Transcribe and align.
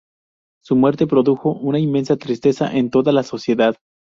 Su 0.63 0.75
muerte 0.75 1.05
produjo 1.05 1.51
una 1.53 1.77
inmensa 1.77 2.17
tristeza 2.17 2.75
en 2.75 2.89
toda 2.89 3.11
la 3.11 3.21
sociedad. 3.21 3.75